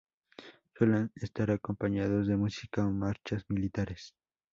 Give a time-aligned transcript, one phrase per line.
[0.73, 4.15] Suelen estar acompañados de música o marchas militares.